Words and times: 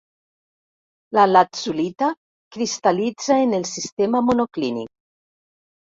La 1.17 1.25
latzulita 1.33 2.09
cristal·litza 2.57 3.39
en 3.45 3.55
el 3.61 3.69
sistema 3.73 4.23
monoclínic. 4.31 4.93